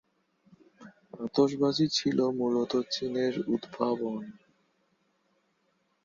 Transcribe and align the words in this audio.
আতশবাজি 1.19 1.85
ছিল 1.97 2.17
মূলত 2.39 2.71
চীনের 2.91 3.33
উদ্ভাবন। 3.47 4.21